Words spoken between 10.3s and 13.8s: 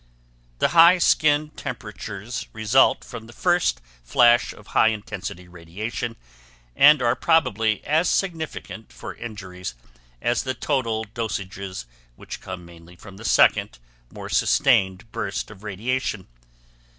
the total dosages which come mainly from the second